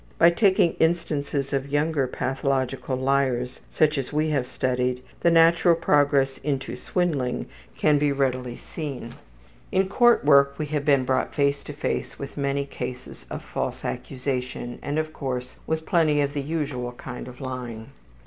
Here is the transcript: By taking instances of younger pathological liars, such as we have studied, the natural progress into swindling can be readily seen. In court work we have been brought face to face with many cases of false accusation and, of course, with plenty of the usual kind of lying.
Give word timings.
By 0.17 0.31
taking 0.31 0.73
instances 0.79 1.53
of 1.53 1.69
younger 1.69 2.07
pathological 2.07 2.95
liars, 2.97 3.59
such 3.69 3.99
as 3.99 4.11
we 4.11 4.29
have 4.29 4.47
studied, 4.47 5.03
the 5.19 5.29
natural 5.29 5.75
progress 5.75 6.39
into 6.39 6.75
swindling 6.75 7.45
can 7.77 7.99
be 7.99 8.11
readily 8.11 8.57
seen. 8.57 9.13
In 9.71 9.87
court 9.87 10.25
work 10.25 10.55
we 10.57 10.65
have 10.65 10.85
been 10.85 11.05
brought 11.05 11.35
face 11.35 11.61
to 11.65 11.73
face 11.73 12.17
with 12.17 12.35
many 12.35 12.65
cases 12.65 13.27
of 13.29 13.43
false 13.43 13.85
accusation 13.85 14.79
and, 14.81 14.97
of 14.97 15.13
course, 15.13 15.57
with 15.67 15.85
plenty 15.85 16.19
of 16.21 16.33
the 16.33 16.41
usual 16.41 16.93
kind 16.93 17.27
of 17.27 17.39
lying. 17.39 17.91